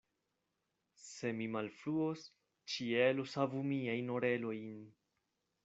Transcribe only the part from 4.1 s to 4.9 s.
orelojn!